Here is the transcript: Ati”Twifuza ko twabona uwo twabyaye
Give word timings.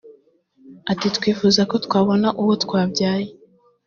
Ati”Twifuza 0.91 1.61
ko 1.69 1.75
twabona 1.85 2.27
uwo 2.41 2.53
twabyaye 2.63 3.27